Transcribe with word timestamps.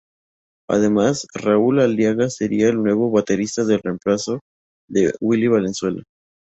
Además 0.67 1.27
Raul 1.31 1.79
Aliaga 1.79 2.27
sería 2.31 2.69
el 2.69 2.81
nuevo 2.81 3.11
baterista 3.11 3.61
en 3.61 3.79
reemplazo 3.83 4.39
de 4.89 5.13
Willy 5.21 5.47
Valenzuela. 5.47 6.01